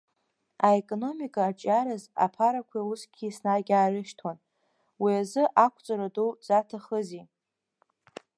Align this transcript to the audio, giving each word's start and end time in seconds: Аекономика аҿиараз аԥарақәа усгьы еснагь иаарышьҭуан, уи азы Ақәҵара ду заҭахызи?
Аекономика 0.67 1.41
аҿиараз 1.49 2.03
аԥарақәа 2.25 2.79
усгьы 2.91 3.25
еснагь 3.27 3.71
иаарышьҭуан, 3.71 4.37
уи 5.01 5.13
азы 5.21 5.43
Ақәҵара 5.65 6.07
ду 6.15 6.29
заҭахызи? 6.45 7.25